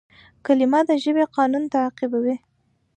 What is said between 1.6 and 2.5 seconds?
تعقیبوي.